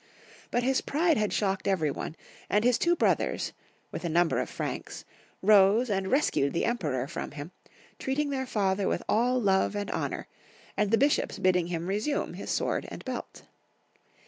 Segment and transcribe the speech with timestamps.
[0.49, 2.15] But his pride had shocked every one,
[2.49, 3.53] and liis two brothers,
[3.91, 5.05] with a number of Franks,
[5.43, 7.51] rose and rescued the Emperor from him,
[7.99, 10.25] treating their father with all love and honor,
[10.75, 13.43] and the bishops bidding liim resume his sword and belt.